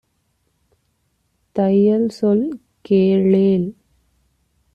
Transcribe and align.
தையல் 1.55 2.09
சொல் 2.09 2.45
கேளேல். 2.89 3.69